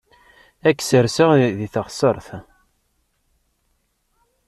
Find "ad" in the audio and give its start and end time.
0.67-0.75